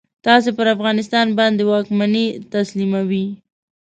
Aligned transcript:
تاسې 0.25 0.49
پر 0.57 0.65
افغانستان 0.75 1.27
باندي 1.37 1.63
واکمني 1.67 2.25
تسلیموي. 2.53 3.25